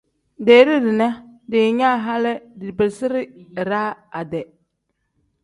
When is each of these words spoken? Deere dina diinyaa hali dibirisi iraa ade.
Deere 0.45 0.77
dina 0.85 1.07
diinyaa 1.55 1.91
hali 2.07 2.33
dibirisi 2.65 3.23
iraa 3.67 3.85
ade. 4.23 4.43